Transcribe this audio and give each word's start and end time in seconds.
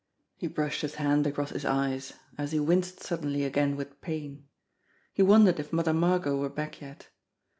He 0.35 0.47
brushed 0.47 0.81
his 0.81 0.95
hand 0.95 1.27
across 1.27 1.51
his 1.51 1.63
eyes, 1.63 2.13
as 2.35 2.53
he 2.53 2.59
winced 2.59 3.03
sud 3.03 3.21
denly 3.21 3.45
again 3.45 3.75
with 3.75 4.01
pain. 4.01 4.47
He 5.13 5.21
wondered 5.21 5.59
if 5.59 5.71
Mother 5.71 5.93
Margot 5.93 6.37
were 6.37 6.49
back 6.49 6.81
yet. 6.81 7.09